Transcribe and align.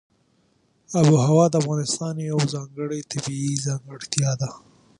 آب 0.97 1.07
وهوا 1.15 1.45
د 1.49 1.55
افغانستان 1.61 2.15
یوه 2.29 2.43
ځانګړې 2.53 2.99
طبیعي 3.11 3.53
ځانګړتیا 3.65 4.31
ده. 4.41 4.49